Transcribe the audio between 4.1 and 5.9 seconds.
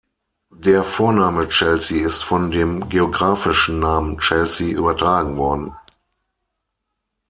Chelsea übertragen worden.